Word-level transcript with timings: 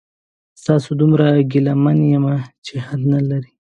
د 0.55 0.57
تاسو 0.67 0.89
دومره 1.01 1.25
ګیله 1.51 1.73
من 1.83 1.97
یمه 2.13 2.35
چې 2.65 2.73
حد 2.85 3.01
نلري 3.13 3.51